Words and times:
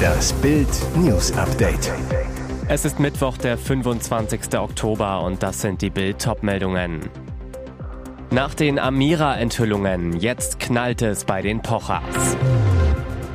Das 0.00 0.32
Bild 0.34 0.68
News 0.96 1.32
Update. 1.36 1.92
Es 2.68 2.84
ist 2.84 3.00
Mittwoch, 3.00 3.36
der 3.36 3.58
25. 3.58 4.58
Oktober 4.58 5.22
und 5.22 5.42
das 5.42 5.60
sind 5.60 5.82
die 5.82 5.90
Bild 5.90 6.26
meldungen 6.42 7.00
Nach 8.30 8.54
den 8.54 8.78
Amira-Enthüllungen, 8.78 10.18
jetzt 10.18 10.60
knallt 10.60 11.02
es 11.02 11.24
bei 11.24 11.42
den 11.42 11.62
Pochers. 11.62 12.36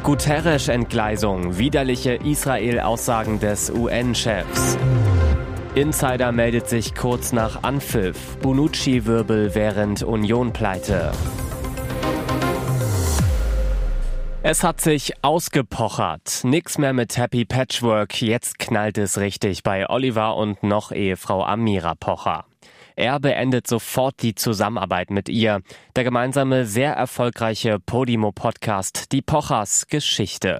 Guterres-Entgleisung, 0.03 1.57
widerliche 1.57 2.13
Israel-Aussagen 2.13 3.39
des 3.39 3.71
UN-Chefs. 3.71 4.77
Insider 5.75 6.31
meldet 6.31 6.69
sich 6.69 6.95
kurz 6.95 7.33
nach 7.33 7.63
Anpfiff. 7.63 8.37
Bonucci-Wirbel 8.37 9.55
während 9.55 10.03
Union-Pleite. 10.03 11.11
Es 14.47 14.63
hat 14.63 14.79
sich 14.79 15.11
ausgepochert. 15.23 16.41
Nix 16.43 16.77
mehr 16.77 16.93
mit 16.93 17.17
Happy 17.17 17.45
Patchwork. 17.45 18.21
Jetzt 18.21 18.59
knallt 18.59 18.99
es 18.99 19.17
richtig 19.17 19.63
bei 19.63 19.89
Oliver 19.89 20.35
und 20.35 20.61
noch 20.61 20.91
Ehefrau 20.91 21.43
Amira 21.43 21.95
Pocher. 21.95 22.45
Er 22.95 23.19
beendet 23.19 23.65
sofort 23.65 24.21
die 24.21 24.35
Zusammenarbeit 24.35 25.09
mit 25.09 25.29
ihr. 25.29 25.63
Der 25.95 26.03
gemeinsame, 26.03 26.67
sehr 26.67 26.93
erfolgreiche 26.93 27.79
Podimo-Podcast 27.79 29.11
Die 29.13 29.23
Pochers 29.23 29.87
Geschichte. 29.87 30.59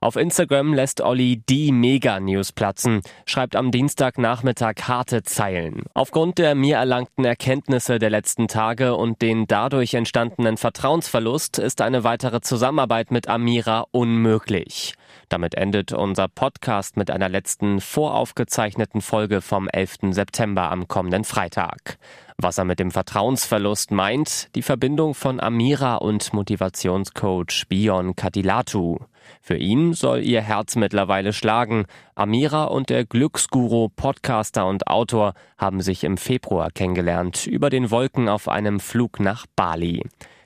Auf 0.00 0.16
Instagram 0.16 0.74
lässt 0.74 1.00
Olli 1.00 1.42
die 1.48 1.72
Mega-News 1.72 2.52
platzen, 2.52 3.02
schreibt 3.24 3.56
am 3.56 3.70
Dienstagnachmittag 3.70 4.74
harte 4.88 5.22
Zeilen. 5.22 5.84
Aufgrund 5.94 6.38
der 6.38 6.54
mir 6.54 6.76
erlangten 6.76 7.24
Erkenntnisse 7.24 7.98
der 7.98 8.10
letzten 8.10 8.48
Tage 8.48 8.96
und 8.96 9.22
den 9.22 9.46
dadurch 9.46 9.94
entstandenen 9.94 10.56
Vertrauensverlust 10.56 11.58
ist 11.58 11.80
eine 11.80 12.04
weitere 12.04 12.40
Zusammenarbeit 12.40 13.10
mit 13.10 13.28
Amira 13.28 13.86
unmöglich. 13.90 14.94
Damit 15.28 15.54
endet 15.54 15.92
unser 15.92 16.28
Podcast 16.28 16.96
mit 16.96 17.10
einer 17.10 17.28
letzten 17.28 17.80
voraufgezeichneten 17.80 19.00
Folge 19.00 19.40
vom 19.40 19.68
11. 19.68 19.98
September 20.10 20.70
am 20.70 20.88
kommenden 20.88 21.24
Freitag. 21.24 21.98
Was 22.38 22.58
er 22.58 22.64
mit 22.64 22.78
dem 22.78 22.90
Vertrauensverlust 22.90 23.92
meint, 23.92 24.54
die 24.54 24.62
Verbindung 24.62 25.14
von 25.14 25.40
Amira 25.40 25.96
und 25.96 26.32
Motivationscoach 26.32 27.66
Bion 27.68 28.16
Kadilatu. 28.16 28.98
Für 29.40 29.56
ihn 29.56 29.92
soll 29.92 30.20
ihr 30.22 30.40
Herz 30.40 30.76
mittlerweile 30.76 31.32
schlagen. 31.32 31.86
Amira 32.14 32.64
und 32.64 32.90
der 32.90 33.04
Glücksguru, 33.04 33.88
Podcaster 33.88 34.66
und 34.66 34.86
Autor 34.86 35.34
haben 35.58 35.80
sich 35.80 36.04
im 36.04 36.16
Februar 36.16 36.70
kennengelernt, 36.70 37.46
über 37.46 37.70
den 37.70 37.90
Wolken 37.90 38.28
auf 38.28 38.48
einem 38.48 38.80
Flug 38.80 39.20
nach 39.20 39.46
Bali. 39.56 40.02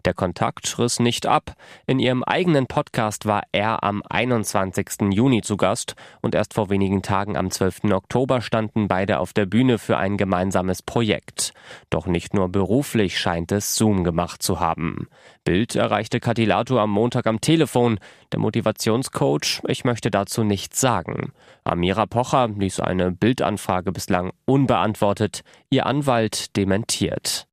Der 0.07 0.15
Kontakt 0.15 0.79
riss 0.79 1.01
nicht 1.01 1.27
ab. 1.27 1.57
In 1.85 1.99
ihrem 1.99 2.23
eigenen 2.23 2.69
Podcast 2.69 3.27
war 3.27 3.43
er 3.51 3.83
am 3.83 4.05
21. 4.09 5.13
Juni 5.13 5.43
zu 5.43 5.57
Gast 5.57 5.97
und 6.23 6.37
erst 6.37 6.55
vor 6.55 6.71
wenigen 6.71 7.03
Tagen 7.03 7.37
am 7.37 7.51
12. 7.51 7.91
Oktober 7.91 8.41
standen 8.41 8.87
beide 8.87 9.19
auf 9.19 9.33
der 9.33 9.47
Bühne 9.47 9.79
für 9.79 9.97
ein 9.97 10.17
gemeinsames 10.17 10.81
Projekt. 10.81 11.53
Doch 11.91 12.07
nicht 12.07 12.35
nur 12.35 12.49
beruflich 12.49 13.19
scheint 13.19 13.51
es 13.51 13.75
Zoom 13.75 14.05
gemacht 14.05 14.45
zu 14.45 14.61
haben. 14.61 15.09
Bild 15.43 15.75
erreichte 15.75 16.21
Katilato 16.21 16.79
am 16.79 16.91
Montag 16.91 17.27
am 17.27 17.41
Telefon. 17.41 17.99
Der 18.31 18.39
Motivationscoach, 18.39 19.63
ich 19.67 19.85
möchte 19.85 20.13
dazu 20.13 20.45
nichts 20.45 20.81
sagen. 20.81 21.33
Amira 21.65 22.07
Pocher 22.07 22.47
ließ 22.47 22.79
eine 22.79 23.11
Bildanfrage 23.11 23.91
bislang 23.91 24.31
unbeantwortet. 24.45 25.43
Ihr 25.69 25.87
Anwalt 25.87 26.57
dementiert. 26.57 27.46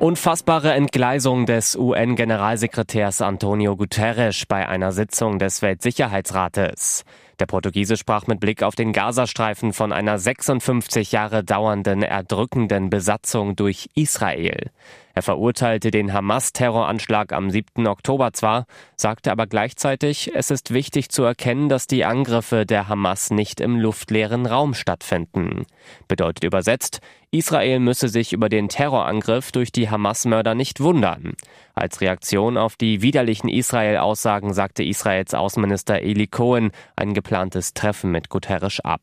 Unfassbare 0.00 0.74
Entgleisung 0.74 1.44
des 1.44 1.74
UN-Generalsekretärs 1.74 3.20
Antonio 3.20 3.74
Guterres 3.74 4.46
bei 4.46 4.68
einer 4.68 4.92
Sitzung 4.92 5.40
des 5.40 5.60
Weltsicherheitsrates. 5.60 7.04
Der 7.38 7.46
Portugiese 7.46 7.96
sprach 7.96 8.26
mit 8.26 8.40
Blick 8.40 8.64
auf 8.64 8.74
den 8.74 8.92
Gazastreifen 8.92 9.72
von 9.72 9.92
einer 9.92 10.18
56 10.18 11.12
Jahre 11.12 11.44
dauernden 11.44 12.02
erdrückenden 12.02 12.90
Besatzung 12.90 13.54
durch 13.54 13.88
Israel. 13.94 14.70
Er 15.18 15.22
verurteilte 15.22 15.90
den 15.90 16.12
Hamas-Terroranschlag 16.12 17.32
am 17.32 17.50
7. 17.50 17.88
Oktober 17.88 18.32
zwar, 18.32 18.66
sagte 18.96 19.32
aber 19.32 19.48
gleichzeitig, 19.48 20.30
es 20.34 20.52
ist 20.52 20.72
wichtig 20.72 21.10
zu 21.10 21.24
erkennen, 21.24 21.68
dass 21.68 21.88
die 21.88 22.04
Angriffe 22.04 22.64
der 22.66 22.86
Hamas 22.86 23.30
nicht 23.30 23.60
im 23.60 23.80
luftleeren 23.80 24.46
Raum 24.46 24.74
stattfinden. 24.74 25.66
Bedeutet 26.06 26.44
übersetzt, 26.44 27.00
Israel 27.30 27.80
müsse 27.80 28.08
sich 28.08 28.32
über 28.32 28.48
den 28.48 28.68
Terrorangriff 28.68 29.50
durch 29.52 29.72
die 29.72 29.90
Hamas-Mörder 29.90 30.54
nicht 30.54 30.80
wundern. 30.80 31.34
Als 31.78 32.00
Reaktion 32.00 32.56
auf 32.56 32.74
die 32.76 33.02
widerlichen 33.02 33.48
Israel-Aussagen 33.48 34.52
sagte 34.52 34.82
Israels 34.82 35.32
Außenminister 35.32 36.02
Eli 36.02 36.26
Cohen 36.26 36.72
ein 36.96 37.14
geplantes 37.14 37.72
Treffen 37.72 38.10
mit 38.10 38.28
Guterres 38.28 38.80
ab. 38.80 39.00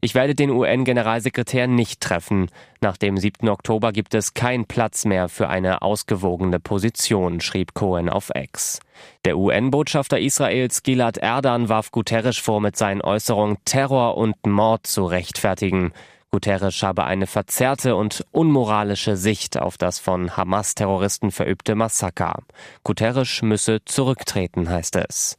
Ich 0.00 0.14
werde 0.14 0.36
den 0.36 0.50
UN-Generalsekretär 0.50 1.66
nicht 1.66 2.00
treffen. 2.00 2.48
Nach 2.80 2.96
dem 2.96 3.16
7. 3.16 3.48
Oktober 3.48 3.90
gibt 3.92 4.14
es 4.14 4.34
keinen 4.34 4.66
Platz 4.66 5.04
mehr 5.04 5.28
für 5.28 5.48
eine 5.48 5.82
ausgewogene 5.82 6.60
Position, 6.60 7.40
schrieb 7.40 7.74
Cohen 7.74 8.08
auf 8.08 8.30
X. 8.34 8.78
Der 9.24 9.36
UN-Botschafter 9.36 10.20
Israels 10.20 10.84
Gilad 10.84 11.18
Erdan 11.18 11.68
warf 11.68 11.90
Guterres 11.90 12.38
vor, 12.38 12.60
mit 12.60 12.76
seinen 12.76 13.00
Äußerungen 13.00 13.58
Terror 13.64 14.16
und 14.16 14.46
Mord 14.46 14.86
zu 14.86 15.06
rechtfertigen. 15.06 15.92
Guterres 16.34 16.82
habe 16.82 17.04
eine 17.04 17.26
verzerrte 17.26 17.94
und 17.94 18.24
unmoralische 18.32 19.18
Sicht 19.18 19.58
auf 19.58 19.76
das 19.76 19.98
von 19.98 20.34
Hamas-Terroristen 20.34 21.30
verübte 21.30 21.74
Massaker. 21.74 22.42
Guterres 22.84 23.42
müsse 23.42 23.84
zurücktreten, 23.84 24.70
heißt 24.70 24.96
es. 24.96 25.36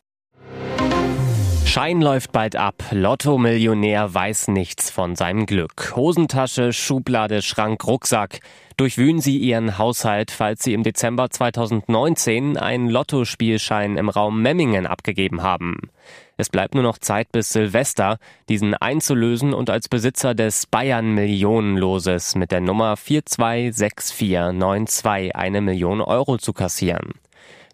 Schein 1.66 2.00
läuft 2.00 2.32
bald 2.32 2.56
ab. 2.56 2.84
Lotto-Millionär 2.92 4.14
weiß 4.14 4.50
nichts 4.50 4.92
von 4.92 5.16
seinem 5.16 5.48
Glück. 5.48 5.94
Hosentasche, 5.96 6.72
Schublade, 6.72 7.42
Schrank, 7.42 7.88
Rucksack. 7.88 8.42
Durchwühlen 8.78 9.20
Sie 9.20 9.40
Ihren 9.40 9.80
Haushalt, 9.80 10.30
falls 10.30 10.64
Sie 10.64 10.74
im 10.74 10.84
Dezember 10.84 11.32
2019 11.32 12.58
einen 12.58 12.88
Lottospielschein 12.88 13.98
im 13.98 14.10
Raum 14.10 14.44
Memmingen 14.44 14.86
abgegeben 14.86 15.42
haben. 15.42 15.90
Es 16.36 16.50
bleibt 16.50 16.74
nur 16.74 16.84
noch 16.84 16.98
Zeit 16.98 17.32
bis 17.32 17.50
Silvester, 17.50 18.18
diesen 18.50 18.74
einzulösen 18.74 19.54
und 19.54 19.70
als 19.70 19.88
Besitzer 19.88 20.34
des 20.34 20.66
Bayern 20.66 21.14
Millionenloses 21.14 22.34
mit 22.36 22.52
der 22.52 22.62
Nummer 22.62 22.98
426492 22.98 25.36
eine 25.36 25.62
Million 25.62 26.02
Euro 26.02 26.38
zu 26.38 26.54
kassieren. 26.54 27.14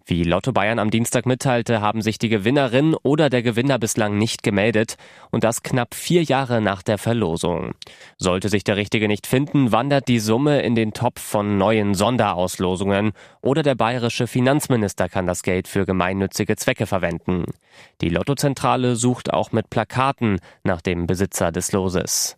Wie 0.10 0.24
Lotto 0.24 0.52
Bayern 0.52 0.80
am 0.80 0.90
Dienstag 0.90 1.28
mitteilte, 1.28 1.82
haben 1.82 2.02
sich 2.02 2.18
die 2.18 2.30
Gewinnerin 2.30 2.96
oder 3.04 3.30
der 3.30 3.44
Gewinner 3.44 3.78
bislang 3.78 4.18
nicht 4.18 4.42
gemeldet 4.42 4.96
und 5.30 5.44
das 5.44 5.62
knapp 5.62 5.94
vier 5.94 6.24
Jahre 6.24 6.62
nach 6.62 6.82
der 6.82 6.98
Verlosung. 6.98 7.76
Sollte 8.18 8.50
sich 8.50 8.64
der 8.64 8.76
Richtige 8.76 9.08
nicht 9.08 9.28
finden, 9.28 9.72
wandert 9.72 10.08
die 10.08 10.18
Summe 10.18 10.64
in 10.64 10.74
den 10.74 10.94
Topf 10.94 11.22
von 11.22 11.60
neuen 11.60 11.94
Sonderauslosungen 11.94 13.12
oder 13.44 13.62
der 13.62 13.76
bayerische 13.76 14.26
Finanzminister 14.26 15.10
kann 15.10 15.28
das 15.28 15.44
Geld 15.44 15.68
für 15.68 15.86
gemeinnützige 15.86 16.56
Zwecke 16.56 16.88
verwenden. 16.88 17.46
Die 18.02 18.10
Lottozentrale 18.10 18.96
sucht 18.96 19.32
auch 19.32 19.52
mit 19.52 19.70
Plakaten 19.70 20.40
nach 20.64 20.82
dem 20.82 21.06
Besitzer 21.06 21.52
des 21.52 21.72
Loses. 21.72 22.36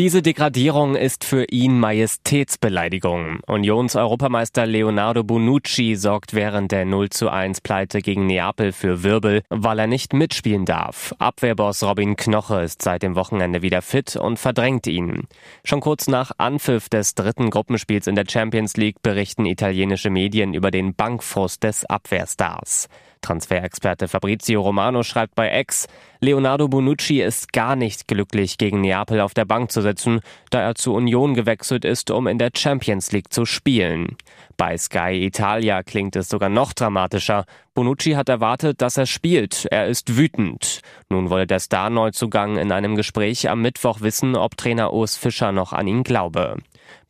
Diese 0.00 0.22
Degradierung 0.22 0.96
ist 0.96 1.24
für 1.24 1.44
ihn 1.50 1.78
Majestätsbeleidigung. 1.78 3.40
Unions-Europameister 3.46 4.64
Leonardo 4.64 5.24
Bonucci 5.24 5.94
sorgt 5.94 6.32
während 6.32 6.72
der 6.72 6.86
0 6.86 7.10
zu 7.10 7.28
1 7.28 7.60
Pleite 7.60 8.00
gegen 8.00 8.24
Neapel 8.24 8.72
für 8.72 9.02
Wirbel, 9.02 9.42
weil 9.50 9.78
er 9.78 9.86
nicht 9.86 10.14
mitspielen 10.14 10.64
darf. 10.64 11.14
Abwehrboss 11.18 11.82
Robin 11.82 12.16
Knoche 12.16 12.62
ist 12.62 12.80
seit 12.80 13.02
dem 13.02 13.14
Wochenende 13.14 13.60
wieder 13.60 13.82
fit 13.82 14.16
und 14.16 14.38
verdrängt 14.38 14.86
ihn. 14.86 15.24
Schon 15.64 15.80
kurz 15.80 16.08
nach 16.08 16.32
Anpfiff 16.38 16.88
des 16.88 17.14
dritten 17.14 17.50
Gruppenspiels 17.50 18.06
in 18.06 18.14
der 18.14 18.24
Champions 18.26 18.78
League 18.78 19.02
berichten 19.02 19.44
italienische 19.44 20.08
Medien 20.08 20.54
über 20.54 20.70
den 20.70 20.94
Bankfrust 20.94 21.62
des 21.62 21.84
Abwehrstars. 21.84 22.88
Transferexperte 23.20 24.08
Fabrizio 24.08 24.60
Romano 24.60 25.02
schreibt 25.02 25.34
bei 25.34 25.48
Ex, 25.48 25.86
Leonardo 26.20 26.68
Bonucci 26.68 27.22
ist 27.22 27.52
gar 27.52 27.76
nicht 27.76 28.06
glücklich, 28.06 28.58
gegen 28.58 28.80
Neapel 28.80 29.20
auf 29.20 29.32
der 29.32 29.46
Bank 29.46 29.72
zu 29.72 29.80
sitzen, 29.80 30.20
da 30.50 30.60
er 30.60 30.74
zu 30.74 30.92
Union 30.92 31.34
gewechselt 31.34 31.84
ist, 31.84 32.10
um 32.10 32.26
in 32.26 32.38
der 32.38 32.50
Champions 32.54 33.12
League 33.12 33.32
zu 33.32 33.46
spielen. 33.46 34.16
Bei 34.56 34.76
Sky 34.76 35.24
Italia 35.24 35.82
klingt 35.82 36.16
es 36.16 36.28
sogar 36.28 36.50
noch 36.50 36.74
dramatischer. 36.74 37.46
Bonucci 37.74 38.12
hat 38.12 38.28
erwartet, 38.28 38.82
dass 38.82 38.98
er 38.98 39.06
spielt. 39.06 39.66
Er 39.70 39.86
ist 39.86 40.16
wütend. 40.16 40.82
Nun 41.08 41.30
wolle 41.30 41.46
der 41.46 41.60
Star-Neuzugang 41.60 42.58
in 42.58 42.70
einem 42.70 42.96
Gespräch 42.96 43.48
am 43.48 43.62
Mittwoch 43.62 44.02
wissen, 44.02 44.36
ob 44.36 44.58
Trainer 44.58 44.92
Urs 44.92 45.16
Fischer 45.16 45.52
noch 45.52 45.72
an 45.72 45.86
ihn 45.86 46.02
glaube. 46.02 46.58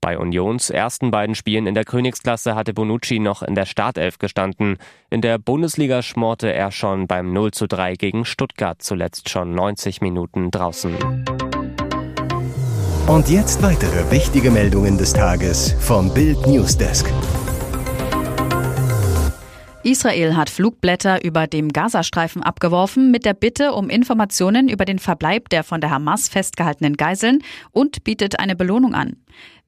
Bei 0.02 0.18
Unions 0.18 0.70
ersten 0.70 1.10
beiden 1.10 1.34
Spielen 1.34 1.66
in 1.66 1.74
der 1.74 1.84
Königsklasse 1.84 2.54
hatte 2.54 2.72
Bonucci 2.72 3.18
noch 3.18 3.42
in 3.42 3.54
der 3.54 3.66
Startelf 3.66 4.18
gestanden. 4.18 4.78
In 5.10 5.20
der 5.20 5.36
Bundesliga 5.38 6.00
schmorte 6.00 6.50
er 6.50 6.72
schon 6.72 7.06
beim 7.06 7.34
0 7.34 7.50
zu 7.50 7.68
3 7.68 7.96
gegen 7.96 8.24
Stuttgart 8.24 8.80
zuletzt 8.80 9.28
schon 9.28 9.54
90 9.54 10.00
Minuten 10.00 10.50
draußen. 10.50 10.96
Und 13.08 13.28
jetzt 13.28 13.62
weitere 13.62 14.10
wichtige 14.10 14.50
Meldungen 14.50 14.96
des 14.96 15.12
Tages 15.12 15.74
vom 15.80 16.14
Bild 16.14 16.46
Newsdesk. 16.46 17.12
Israel 19.82 20.36
hat 20.36 20.50
Flugblätter 20.50 21.24
über 21.24 21.46
dem 21.46 21.70
Gazastreifen 21.70 22.42
abgeworfen 22.42 23.10
mit 23.10 23.24
der 23.24 23.32
Bitte 23.32 23.72
um 23.72 23.88
Informationen 23.88 24.68
über 24.68 24.84
den 24.84 24.98
Verbleib 24.98 25.48
der 25.48 25.64
von 25.64 25.80
der 25.80 25.88
Hamas 25.90 26.28
festgehaltenen 26.28 26.98
Geiseln 26.98 27.42
und 27.70 28.04
bietet 28.04 28.38
eine 28.38 28.56
Belohnung 28.56 28.94
an. 28.94 29.16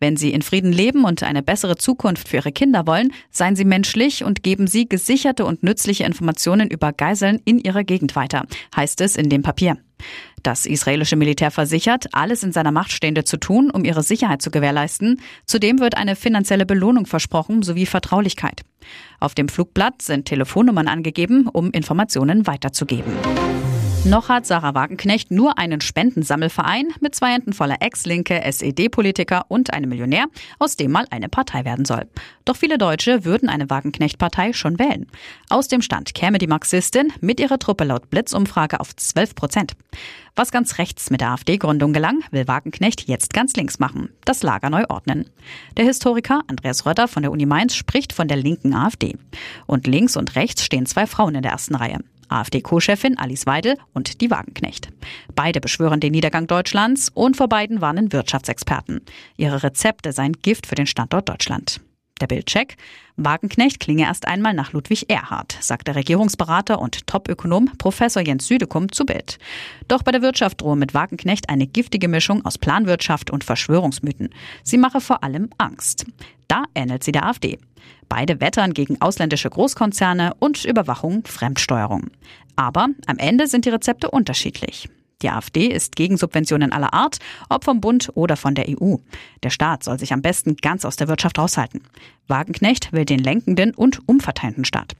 Wenn 0.00 0.18
Sie 0.18 0.32
in 0.32 0.42
Frieden 0.42 0.72
leben 0.72 1.04
und 1.04 1.22
eine 1.22 1.42
bessere 1.42 1.76
Zukunft 1.76 2.28
für 2.28 2.38
Ihre 2.38 2.52
Kinder 2.52 2.86
wollen, 2.86 3.12
seien 3.30 3.56
Sie 3.56 3.64
menschlich 3.64 4.22
und 4.22 4.42
geben 4.42 4.66
Sie 4.66 4.86
gesicherte 4.86 5.46
und 5.46 5.62
nützliche 5.62 6.04
Informationen 6.04 6.68
über 6.68 6.92
Geiseln 6.92 7.40
in 7.46 7.58
Ihrer 7.58 7.82
Gegend 7.82 8.14
weiter, 8.14 8.44
heißt 8.76 9.00
es 9.00 9.16
in 9.16 9.30
dem 9.30 9.42
Papier. 9.42 9.78
Das 10.42 10.66
israelische 10.66 11.16
Militär 11.16 11.50
versichert, 11.50 12.06
alles 12.12 12.42
in 12.42 12.52
seiner 12.52 12.72
Macht 12.72 12.92
Stehende 12.92 13.24
zu 13.24 13.36
tun, 13.36 13.70
um 13.70 13.84
ihre 13.84 14.02
Sicherheit 14.02 14.42
zu 14.42 14.50
gewährleisten. 14.50 15.20
Zudem 15.46 15.78
wird 15.80 15.96
eine 15.96 16.16
finanzielle 16.16 16.66
Belohnung 16.66 17.06
versprochen 17.06 17.62
sowie 17.62 17.86
Vertraulichkeit. 17.86 18.62
Auf 19.20 19.34
dem 19.34 19.48
Flugblatt 19.48 20.02
sind 20.02 20.26
Telefonnummern 20.26 20.88
angegeben, 20.88 21.48
um 21.48 21.70
Informationen 21.70 22.46
weiterzugeben. 22.46 23.12
Noch 24.04 24.28
hat 24.28 24.46
Sarah 24.46 24.74
Wagenknecht 24.74 25.30
nur 25.30 25.58
einen 25.58 25.80
Spendensammelverein 25.80 26.88
mit 27.00 27.14
zwei 27.14 27.36
Enden 27.36 27.52
voller 27.52 27.76
Ex-Linke, 27.80 28.42
SED-Politiker 28.42 29.44
und 29.46 29.72
einem 29.72 29.90
Millionär, 29.90 30.26
aus 30.58 30.74
dem 30.74 30.90
mal 30.90 31.06
eine 31.10 31.28
Partei 31.28 31.64
werden 31.64 31.84
soll. 31.84 32.08
Doch 32.44 32.56
viele 32.56 32.78
Deutsche 32.78 33.24
würden 33.24 33.48
eine 33.48 33.70
Wagenknecht-Partei 33.70 34.54
schon 34.54 34.80
wählen. 34.80 35.06
Aus 35.48 35.68
dem 35.68 35.82
Stand 35.82 36.14
käme 36.14 36.38
die 36.38 36.48
Marxistin 36.48 37.12
mit 37.20 37.38
ihrer 37.38 37.60
Truppe 37.60 37.84
laut 37.84 38.10
Blitzumfrage 38.10 38.80
auf 38.80 38.94
12 38.96 39.36
Prozent. 39.36 39.72
Was 40.34 40.50
ganz 40.50 40.78
rechts 40.78 41.10
mit 41.10 41.20
der 41.20 41.30
AfD-Gründung 41.30 41.92
gelang, 41.92 42.24
will 42.32 42.48
Wagenknecht 42.48 43.02
jetzt 43.02 43.32
ganz 43.32 43.54
links 43.54 43.78
machen, 43.78 44.08
das 44.24 44.42
Lager 44.42 44.68
neu 44.68 44.84
ordnen. 44.88 45.30
Der 45.76 45.84
Historiker 45.84 46.42
Andreas 46.48 46.86
Rötter 46.86 47.06
von 47.06 47.22
der 47.22 47.30
Uni 47.30 47.46
Mainz 47.46 47.76
spricht 47.76 48.12
von 48.12 48.26
der 48.26 48.36
linken 48.36 48.74
AfD. 48.74 49.16
Und 49.66 49.86
links 49.86 50.16
und 50.16 50.34
rechts 50.34 50.64
stehen 50.64 50.86
zwei 50.86 51.06
Frauen 51.06 51.36
in 51.36 51.42
der 51.42 51.52
ersten 51.52 51.76
Reihe. 51.76 52.00
AfD-Co-Chefin 52.32 53.18
Alice 53.18 53.46
Weidel 53.46 53.76
und 53.92 54.20
die 54.20 54.30
Wagenknecht. 54.30 54.88
Beide 55.34 55.60
beschwören 55.60 56.00
den 56.00 56.12
Niedergang 56.12 56.46
Deutschlands 56.46 57.10
und 57.12 57.36
vor 57.36 57.48
beiden 57.48 57.80
warnen 57.80 58.12
Wirtschaftsexperten. 58.12 59.00
Ihre 59.36 59.62
Rezepte 59.62 60.12
seien 60.12 60.32
Gift 60.32 60.66
für 60.66 60.74
den 60.74 60.86
Standort 60.86 61.28
Deutschland. 61.28 61.80
Der 62.22 62.28
Bildcheck. 62.28 62.76
Wagenknecht 63.16 63.80
klinge 63.80 64.04
erst 64.04 64.28
einmal 64.28 64.54
nach 64.54 64.72
Ludwig 64.72 65.10
Erhard, 65.10 65.58
sagt 65.60 65.88
der 65.88 65.96
Regierungsberater 65.96 66.80
und 66.80 67.06
Topökonom 67.08 67.72
Professor 67.78 68.22
Jens 68.22 68.46
Südekum 68.46 68.92
zu 68.92 69.04
Bild. 69.04 69.38
Doch 69.88 70.04
bei 70.04 70.12
der 70.12 70.22
Wirtschaft 70.22 70.60
drohe 70.60 70.76
mit 70.76 70.94
Wagenknecht 70.94 71.48
eine 71.48 71.66
giftige 71.66 72.06
Mischung 72.06 72.44
aus 72.44 72.58
Planwirtschaft 72.58 73.30
und 73.30 73.42
Verschwörungsmythen. 73.42 74.30
Sie 74.62 74.78
mache 74.78 75.00
vor 75.00 75.24
allem 75.24 75.50
Angst. 75.58 76.06
Da 76.52 76.64
ähnelt 76.74 77.02
sie 77.02 77.12
der 77.12 77.24
AfD. 77.24 77.58
Beide 78.10 78.42
wettern 78.42 78.74
gegen 78.74 79.00
ausländische 79.00 79.48
Großkonzerne 79.48 80.34
und 80.38 80.66
Überwachung, 80.66 81.24
Fremdsteuerung. 81.24 82.10
Aber 82.56 82.88
am 83.06 83.16
Ende 83.16 83.46
sind 83.46 83.64
die 83.64 83.70
Rezepte 83.70 84.10
unterschiedlich. 84.10 84.90
Die 85.22 85.30
AfD 85.30 85.68
ist 85.68 85.96
gegen 85.96 86.18
Subventionen 86.18 86.70
aller 86.70 86.92
Art, 86.92 87.20
ob 87.48 87.64
vom 87.64 87.80
Bund 87.80 88.10
oder 88.12 88.36
von 88.36 88.54
der 88.54 88.66
EU. 88.68 88.96
Der 89.42 89.48
Staat 89.48 89.82
soll 89.82 89.98
sich 89.98 90.12
am 90.12 90.20
besten 90.20 90.56
ganz 90.56 90.84
aus 90.84 90.96
der 90.96 91.08
Wirtschaft 91.08 91.38
raushalten. 91.38 91.80
Wagenknecht 92.28 92.92
will 92.92 93.06
den 93.06 93.20
lenkenden 93.20 93.72
und 93.72 94.06
umverteilenden 94.06 94.66
Staat. 94.66 94.92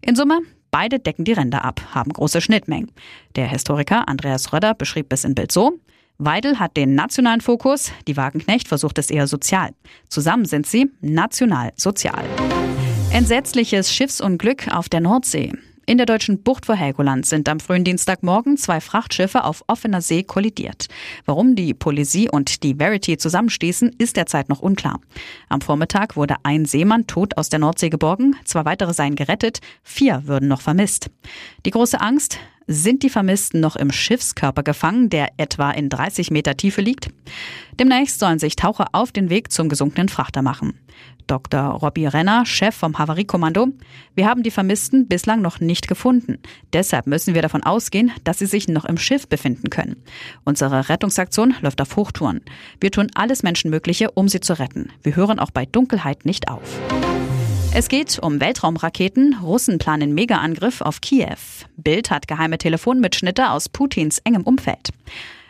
In 0.00 0.16
Summe, 0.16 0.40
beide 0.72 0.98
decken 0.98 1.24
die 1.24 1.34
Ränder 1.34 1.64
ab, 1.64 1.80
haben 1.94 2.12
große 2.12 2.40
Schnittmengen. 2.40 2.90
Der 3.36 3.46
Historiker 3.46 4.08
Andreas 4.08 4.52
Röder 4.52 4.74
beschrieb 4.74 5.12
es 5.12 5.24
in 5.24 5.36
Bild 5.36 5.52
so, 5.52 5.78
Weidel 6.18 6.58
hat 6.58 6.76
den 6.76 6.94
nationalen 6.94 7.42
Fokus, 7.42 7.92
die 8.08 8.16
Wagenknecht 8.16 8.68
versucht 8.68 8.98
es 8.98 9.10
eher 9.10 9.26
sozial. 9.26 9.70
Zusammen 10.08 10.46
sind 10.46 10.66
sie 10.66 10.90
national-sozial. 11.00 12.24
Entsetzliches 13.12 13.92
Schiffsunglück 13.92 14.74
auf 14.74 14.88
der 14.88 15.00
Nordsee. 15.00 15.52
In 15.88 15.98
der 15.98 16.06
deutschen 16.06 16.42
Bucht 16.42 16.66
vor 16.66 16.74
Helgoland 16.74 17.26
sind 17.26 17.48
am 17.48 17.60
frühen 17.60 17.84
Dienstagmorgen 17.84 18.56
zwei 18.56 18.80
Frachtschiffe 18.80 19.44
auf 19.44 19.62
offener 19.68 20.00
See 20.00 20.24
kollidiert. 20.24 20.86
Warum 21.26 21.54
die 21.54 21.74
Polesie 21.74 22.28
und 22.28 22.64
die 22.64 22.74
Verity 22.74 23.18
zusammenstießen, 23.18 23.94
ist 23.98 24.16
derzeit 24.16 24.48
noch 24.48 24.60
unklar. 24.60 25.00
Am 25.48 25.60
Vormittag 25.60 26.16
wurde 26.16 26.34
ein 26.42 26.64
Seemann 26.64 27.06
tot 27.06 27.36
aus 27.36 27.50
der 27.50 27.60
Nordsee 27.60 27.88
geborgen, 27.88 28.34
zwei 28.44 28.64
weitere 28.64 28.94
seien 28.94 29.14
gerettet, 29.14 29.60
vier 29.84 30.22
würden 30.24 30.48
noch 30.48 30.60
vermisst. 30.60 31.08
Die 31.64 31.70
große 31.70 32.00
Angst, 32.00 32.40
sind 32.66 33.02
die 33.02 33.10
Vermissten 33.10 33.60
noch 33.60 33.76
im 33.76 33.92
Schiffskörper 33.92 34.62
gefangen, 34.62 35.08
der 35.10 35.30
etwa 35.36 35.70
in 35.70 35.88
30 35.88 36.30
Meter 36.30 36.56
Tiefe 36.56 36.80
liegt? 36.80 37.08
Demnächst 37.78 38.18
sollen 38.18 38.38
sich 38.38 38.56
Taucher 38.56 38.88
auf 38.92 39.12
den 39.12 39.30
Weg 39.30 39.52
zum 39.52 39.68
gesunkenen 39.68 40.08
Frachter 40.08 40.42
machen. 40.42 40.78
Dr. 41.26 41.60
Robbie 41.60 42.06
Renner, 42.06 42.46
Chef 42.46 42.74
vom 42.74 42.98
Havariekommando. 42.98 43.68
Wir 44.14 44.26
haben 44.26 44.42
die 44.42 44.50
Vermissten 44.50 45.08
bislang 45.08 45.42
noch 45.42 45.60
nicht 45.60 45.88
gefunden. 45.88 46.38
Deshalb 46.72 47.06
müssen 47.06 47.34
wir 47.34 47.42
davon 47.42 47.64
ausgehen, 47.64 48.12
dass 48.24 48.38
sie 48.38 48.46
sich 48.46 48.68
noch 48.68 48.84
im 48.84 48.96
Schiff 48.96 49.28
befinden 49.28 49.70
können. 49.70 49.96
Unsere 50.44 50.88
Rettungsaktion 50.88 51.54
läuft 51.60 51.80
auf 51.80 51.96
Hochtouren. 51.96 52.42
Wir 52.80 52.92
tun 52.92 53.08
alles 53.14 53.42
Menschenmögliche, 53.42 54.10
um 54.12 54.28
sie 54.28 54.40
zu 54.40 54.58
retten. 54.58 54.90
Wir 55.02 55.16
hören 55.16 55.38
auch 55.38 55.50
bei 55.50 55.66
Dunkelheit 55.66 56.24
nicht 56.24 56.48
auf. 56.48 56.78
Es 57.78 57.90
geht 57.90 58.18
um 58.22 58.40
Weltraumraketen. 58.40 59.36
Russen 59.42 59.76
planen 59.76 60.14
Megaangriff 60.14 60.80
auf 60.80 61.02
Kiew. 61.02 61.36
Bild 61.76 62.10
hat 62.10 62.26
geheime 62.26 62.56
Telefonmitschnitte 62.56 63.50
aus 63.50 63.68
Putins 63.68 64.18
engem 64.24 64.44
Umfeld. 64.44 64.94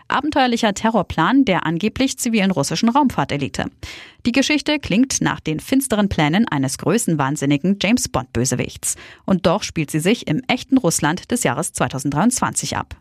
Abenteuerlicher 0.09 0.75
Terrorplan 0.75 1.45
der 1.45 1.67
angeblich 1.67 2.19
zivilen 2.19 2.51
russischen 2.51 2.89
Raumfahrtelite. 2.89 3.67
Die 4.25 4.33
Geschichte 4.33 4.79
klingt 4.79 5.21
nach 5.21 5.41
den 5.41 5.61
finsteren 5.61 6.09
Plänen 6.09 6.49
eines 6.49 6.79
größenwahnsinnigen 6.79 7.79
James 7.81 8.09
Bond-Bösewichts. 8.09 8.97
Und 9.25 9.47
doch 9.47 9.63
spielt 9.63 9.91
sie 9.91 10.01
sich 10.01 10.27
im 10.27 10.43
echten 10.49 10.79
Russland 10.79 11.31
des 11.31 11.45
Jahres 11.45 11.73
2023 11.73 12.77
ab. 12.77 12.97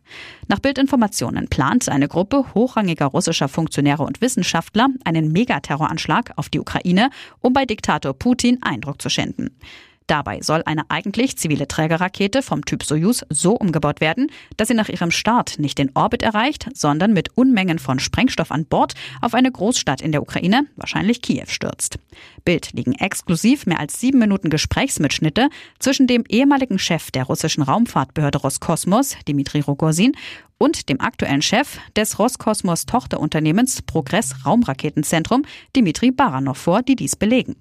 Nach 0.47 0.59
Bildinformationen 0.59 1.47
plant 1.47 1.89
eine 1.89 2.07
Gruppe 2.07 2.53
hochrangiger 2.53 3.07
russischer 3.07 3.47
Funktionäre 3.47 4.03
und 4.03 4.21
Wissenschaftler 4.21 4.89
einen 5.03 5.31
Megaterroranschlag 5.31 6.31
auf 6.35 6.49
die 6.49 6.59
Ukraine, 6.59 7.09
um 7.39 7.53
bei 7.53 7.65
Diktator 7.65 8.13
Putin 8.13 8.61
Eindruck 8.61 9.01
zu 9.01 9.09
schinden. 9.09 9.57
Dabei 10.07 10.41
soll 10.41 10.61
eine 10.65 10.83
eigentlich 10.89 11.35
zivile 11.37 11.67
Trägerrakete 11.67 12.43
vom 12.43 12.63
Typ 12.63 12.83
Soyuz 12.83 13.25
so 13.29 13.53
umgebaut 13.53 14.01
werden, 14.01 14.31
dass 14.55 14.67
sie 14.67 14.75
nach 14.75 14.89
ihrem 14.89 15.09
Start 15.09 15.57
nicht 15.57 15.79
den 15.79 15.91
Orbit 15.95 16.21
erreicht, 16.21 16.69
sondern 16.75 17.11
mit 17.13 17.35
Unmengen 17.35 17.79
von 17.79 17.97
Sprengstoff 17.97 18.51
an 18.51 18.65
Bord 18.65 18.93
auf 19.21 19.33
eine 19.33 19.51
Großstadt 19.51 20.01
in 20.01 20.11
der 20.11 20.21
Ukraine, 20.21 20.67
wahrscheinlich 20.75 21.23
Kiew, 21.23 21.47
stürzt. 21.47 21.97
Bild 22.43 22.73
liegen 22.73 22.93
exklusiv 22.93 23.65
mehr 23.65 23.79
als 23.79 23.99
sieben 23.99 24.19
Minuten 24.19 24.51
Gesprächsmitschnitte 24.51 25.49
zwischen 25.79 26.05
dem 26.05 26.23
ehemaligen 26.29 26.77
Chef 26.77 27.09
der 27.09 27.23
russischen 27.23 27.63
Raumfahrtbehörde 27.63 28.37
Roskosmos, 28.37 29.17
Dmitri 29.27 29.61
Rogozin, 29.61 30.11
und 30.57 30.87
dem 30.87 31.01
aktuellen 31.01 31.41
Chef 31.41 31.79
des 31.95 32.17
Roskosmos 32.19 32.85
Tochterunternehmens 32.85 33.81
Progress 33.81 34.45
Raumraketenzentrum, 34.45 35.43
Dmitri 35.75 36.11
Baranov 36.11 36.57
vor, 36.57 36.81
die 36.81 36.95
dies 36.95 37.15
belegen. 37.15 37.55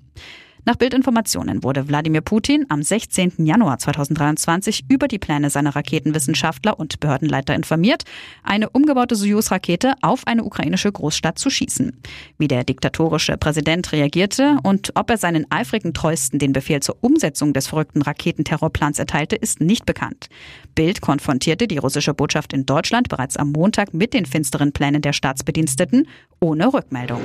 Nach 0.67 0.77
Bildinformationen 0.77 1.63
wurde 1.63 1.89
Wladimir 1.89 2.23
Putin 2.23 2.65
am 2.71 2.83
16. 2.83 3.45
Januar 3.45 3.79
2023 3.79 4.87
über 4.89 5.09
die 5.09 5.19
Pläne 5.19 5.51
seiner 5.51 5.77
Raketenwissenschaftler 5.77 6.79
und 6.79 7.01
Behördenleiter 7.01 7.55
informiert, 7.55 8.05
eine 8.43 8.71
umgebaute 8.71 9.15
Soyuz-Rakete 9.15 9.93
auf 10.01 10.27
eine 10.27 10.43
ukrainische 10.43 10.91
Großstadt 10.91 11.39
zu 11.39 11.51
schießen. 11.51 12.01
Wie 12.39 12.49
der 12.49 12.65
diktatorische 12.65 13.37
Präsident 13.37 13.93
reagierte 13.93 14.57
und 14.63 14.93
ob 14.95 15.11
er 15.11 15.19
seinen 15.19 15.45
eifrigen 15.51 15.93
Treuesten 15.93 16.39
den 16.39 16.55
Befehl 16.55 16.81
zur 16.81 16.97
Umsetzung 17.03 17.53
des 17.53 17.67
verrückten 17.67 18.01
Raketenterrorplans 18.01 18.99
erteilte, 18.99 19.37
ist 19.37 19.61
nicht 19.61 19.85
bekannt. 19.85 20.29
Bild 20.75 21.03
konfrontierte 21.03 21.69
die 21.69 21.79
russische 21.79 22.15
Botschaft 22.15 22.55
in 22.55 22.65
Deutschland 22.65 23.11
bereits 23.11 23.37
am 23.37 23.53
Montag 23.53 23.93
mit 23.93 24.15
den 24.15 24.25
finsteren 24.25 24.73
Plänen 24.73 25.03
der 25.03 25.13
Staatsbediensteten 25.13 26.09
ohne 26.41 26.73
Rückmeldung. 26.73 27.21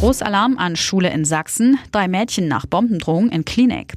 Großalarm 0.00 0.56
an 0.56 0.76
Schule 0.76 1.10
in 1.10 1.26
Sachsen, 1.26 1.78
drei 1.92 2.08
Mädchen 2.08 2.48
nach 2.48 2.64
Bombendrohung 2.64 3.28
in 3.28 3.44
Klinik. 3.44 3.92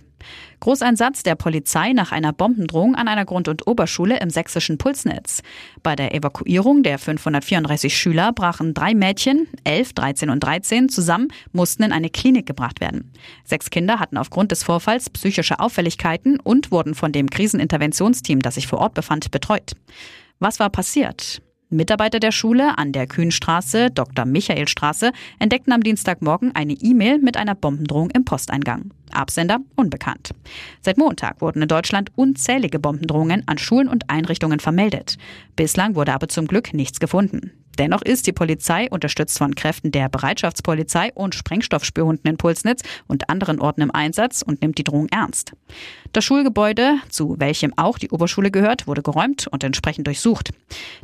Großeinsatz 0.60 1.24
der 1.24 1.36
Polizei 1.36 1.94
nach 1.94 2.12
einer 2.12 2.34
Bombendrohung 2.34 2.96
an 2.96 3.08
einer 3.08 3.24
Grund- 3.24 3.48
und 3.48 3.66
Oberschule 3.68 4.20
im 4.20 4.30
sächsischen 4.30 4.78
Pulsnitz. 4.78 5.42
Bei 5.82 5.96
der 5.96 6.14
Evakuierung 6.14 6.84
der 6.84 7.00
534 7.00 7.98
Schüler 7.98 8.34
brachen 8.34 8.74
drei 8.74 8.94
Mädchen, 8.94 9.48
11, 9.64 9.94
13 9.94 10.30
und 10.30 10.42
13, 10.42 10.90
zusammen, 10.90 11.30
mussten 11.54 11.84
in 11.84 11.94
eine 11.94 12.10
Klinik 12.10 12.48
gebracht 12.48 12.82
werden. 12.82 13.14
Sechs 13.46 13.70
Kinder 13.70 13.98
hatten 13.98 14.18
aufgrund 14.18 14.52
des 14.52 14.62
Vorfalls 14.62 15.10
psychische 15.10 15.62
Auffälligkeiten 15.62 16.38
und 16.38 16.70
wurden 16.70 16.96
von 16.96 17.14
dem 17.14 17.30
Kriseninterventionsteam, 17.30 18.42
das 18.42 18.56
sich 18.56 18.68
vor 18.68 18.80
Ort 18.80 18.94
befand, 18.94 19.32
betreut. 19.32 19.72
Was 20.40 20.60
war 20.60 20.70
passiert? 20.70 21.42
Mitarbeiter 21.74 22.20
der 22.20 22.32
Schule 22.32 22.78
an 22.78 22.92
der 22.92 23.08
Kühnstraße, 23.08 23.90
Dr. 23.92 24.26
Michaelstraße, 24.26 25.12
entdeckten 25.40 25.74
am 25.74 25.82
Dienstagmorgen 25.82 26.54
eine 26.56 26.74
E-Mail 26.74 27.20
mit 27.20 27.38
einer 27.38 27.56
Bombendrohung 27.56 28.10
im 28.12 28.26
Posteingang. 28.26 28.92
Absender 29.12 29.60
unbekannt. 29.76 30.32
Seit 30.82 30.98
Montag 30.98 31.42
wurden 31.42 31.62
in 31.62 31.68
Deutschland 31.68 32.12
unzählige 32.16 32.80
Bombendrohungen 32.80 33.44
an 33.48 33.58
Schulen 33.58 33.88
und 33.88 34.10
Einrichtungen 34.10 34.60
vermeldet. 34.60 35.18
Bislang 35.56 35.96
wurde 35.96 36.14
aber 36.14 36.28
zum 36.28 36.48
Glück 36.48 36.74
nichts 36.74 37.00
gefunden. 37.00 37.52
Dennoch 37.80 38.02
ist 38.02 38.28
die 38.28 38.34
Polizei, 38.34 38.88
unterstützt 38.90 39.38
von 39.38 39.56
Kräften 39.56 39.92
der 39.92 40.10
Bereitschaftspolizei 40.10 41.12
und 41.14 41.36
Sprengstoffspürhunden 41.36 42.30
in 42.30 42.38
Pulsnitz 42.38 42.84
und 43.08 43.30
anderen 43.30 43.60
Orten 43.60 43.82
im 43.82 43.92
Einsatz 43.92 44.42
und 44.42 44.62
nimmt 44.62 44.78
die 44.78 44.84
Drohung 44.84 45.08
ernst. 45.10 45.54
Das 46.12 46.24
Schulgebäude, 46.24 46.98
zu 47.10 47.36
welchem 47.40 47.74
auch 47.78 47.98
die 47.98 48.10
Oberschule 48.10 48.52
gehört, 48.52 48.88
wurde 48.88 49.02
geräumt 49.02 49.48
und 49.48 49.64
entsprechend 49.64 50.08
durchsucht. 50.08 50.52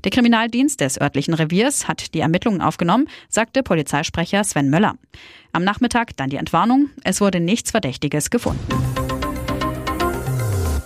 Der 0.04 0.12
Kriminaldienst 0.12 0.80
des 0.82 1.02
örtlichen 1.02 1.34
Reviers 1.34 1.88
hat 1.88 2.14
die 2.14 2.20
Ermittlungen 2.20 2.62
aufgenommen, 2.62 3.08
sagte 3.28 3.64
Polizeisprecher 3.64 4.44
Sven 4.44 4.70
Möller. 4.70 4.96
Am 5.52 5.64
Nachmittag 5.64 6.16
dann 6.18 6.30
die 6.30 6.38
Entwarnung. 6.38 6.90
Es 7.04 7.22
wurde 7.22 7.40
nichts 7.40 7.72
Verdächtiges 7.72 8.30
gefunden. 8.30 8.68